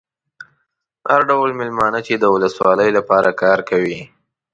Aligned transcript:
هر 1.09 1.21
ډول 1.29 1.49
مېلمانه 1.59 1.99
چې 2.07 2.13
د 2.17 2.25
ولسوالۍ 2.35 2.89
لپاره 2.97 3.29
کار 3.41 3.59
کوي. 3.69 4.01